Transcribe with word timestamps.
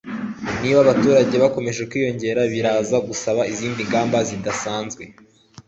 niba 0.61 0.77
abaturage 0.83 1.35
bakomeje 1.43 1.81
kwiyongera 1.89 2.41
biraza 2.53 2.97
gusaba 3.07 3.41
izindi 3.53 3.81
ngamba 3.89 4.17
zidasanzwe 4.29 5.03